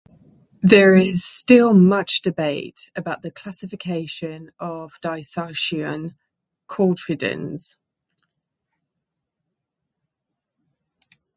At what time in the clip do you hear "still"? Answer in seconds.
1.23-1.75